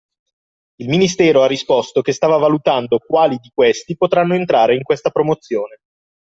Il 0.77 0.87
ministero 0.89 1.43
ha 1.43 1.45
risposto 1.45 2.01
che 2.01 2.11
stava 2.11 2.37
valutando 2.37 2.97
quali 2.97 3.37
di 3.39 3.51
questi 3.53 3.95
potranno 3.95 4.33
entrare 4.33 4.73
in 4.73 4.81
questa 4.81 5.11
promozione 5.11 5.81